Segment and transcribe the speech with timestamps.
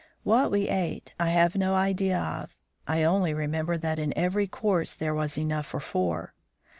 [0.23, 2.55] What we ate I have no idea of.
[2.87, 6.33] I only remember that in every course there was enough for four.